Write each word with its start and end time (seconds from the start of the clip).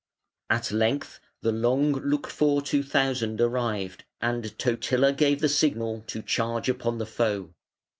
At 0.49 0.71
length 0.71 1.19
the 1.41 1.51
long 1.51 1.91
looked 1.91 2.31
for 2.31 2.63
two 2.63 2.81
thousand 2.81 3.39
arrived, 3.39 4.03
and 4.19 4.45
Totila 4.57 5.13
gave 5.13 5.41
the 5.41 5.47
signal 5.47 6.03
to 6.07 6.23
charge 6.23 6.67
upon 6.67 6.97
the 6.97 7.05
foe. 7.05 7.53